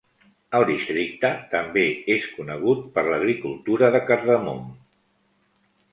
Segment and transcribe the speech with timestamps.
[0.59, 1.83] El districte també
[2.15, 4.65] és conegut per l'agricultura de cardamom.